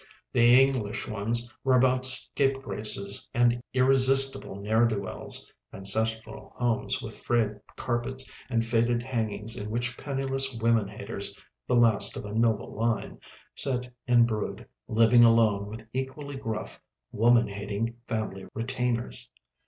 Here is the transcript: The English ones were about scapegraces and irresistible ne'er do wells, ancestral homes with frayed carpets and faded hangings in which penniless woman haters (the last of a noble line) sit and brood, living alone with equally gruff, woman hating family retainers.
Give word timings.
The 0.33 0.59
English 0.59 1.07
ones 1.07 1.53
were 1.63 1.75
about 1.75 2.07
scapegraces 2.07 3.29
and 3.35 3.61
irresistible 3.71 4.55
ne'er 4.55 4.87
do 4.87 5.01
wells, 5.03 5.53
ancestral 5.71 6.53
homes 6.55 7.03
with 7.03 7.19
frayed 7.19 7.59
carpets 7.75 8.27
and 8.49 8.65
faded 8.65 9.03
hangings 9.03 9.55
in 9.57 9.69
which 9.69 9.95
penniless 9.99 10.55
woman 10.55 10.87
haters 10.87 11.37
(the 11.67 11.75
last 11.75 12.17
of 12.17 12.25
a 12.25 12.33
noble 12.33 12.73
line) 12.73 13.19
sit 13.53 13.93
and 14.07 14.25
brood, 14.25 14.65
living 14.87 15.23
alone 15.23 15.67
with 15.67 15.87
equally 15.93 16.35
gruff, 16.35 16.81
woman 17.11 17.47
hating 17.47 17.93
family 18.07 18.47
retainers. 18.55 19.29